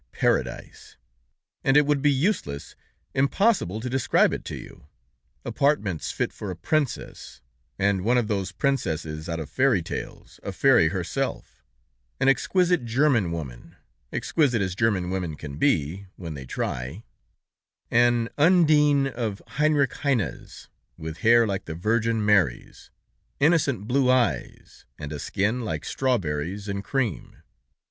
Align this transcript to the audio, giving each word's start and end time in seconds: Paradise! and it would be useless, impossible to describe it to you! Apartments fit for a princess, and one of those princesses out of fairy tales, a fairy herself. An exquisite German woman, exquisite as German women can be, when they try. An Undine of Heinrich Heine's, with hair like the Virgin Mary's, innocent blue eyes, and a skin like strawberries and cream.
Paradise! 0.13 0.97
and 1.63 1.77
it 1.77 1.85
would 1.85 2.01
be 2.01 2.11
useless, 2.11 2.75
impossible 3.13 3.79
to 3.79 3.87
describe 3.87 4.33
it 4.33 4.43
to 4.43 4.55
you! 4.55 4.87
Apartments 5.45 6.11
fit 6.11 6.33
for 6.33 6.49
a 6.49 6.55
princess, 6.55 7.39
and 7.77 8.03
one 8.03 8.17
of 8.17 8.27
those 8.27 8.51
princesses 8.51 9.29
out 9.29 9.39
of 9.39 9.47
fairy 9.47 9.83
tales, 9.83 10.39
a 10.41 10.51
fairy 10.51 10.87
herself. 10.87 11.63
An 12.19 12.27
exquisite 12.27 12.83
German 12.83 13.31
woman, 13.31 13.75
exquisite 14.11 14.59
as 14.59 14.73
German 14.73 15.11
women 15.11 15.35
can 15.35 15.57
be, 15.57 16.07
when 16.15 16.33
they 16.33 16.47
try. 16.47 17.03
An 17.91 18.27
Undine 18.39 19.05
of 19.05 19.39
Heinrich 19.49 19.93
Heine's, 19.93 20.67
with 20.97 21.17
hair 21.17 21.45
like 21.45 21.65
the 21.65 21.75
Virgin 21.75 22.25
Mary's, 22.25 22.89
innocent 23.39 23.87
blue 23.87 24.09
eyes, 24.09 24.83
and 24.97 25.13
a 25.13 25.19
skin 25.19 25.61
like 25.63 25.85
strawberries 25.85 26.67
and 26.67 26.83
cream. 26.83 27.43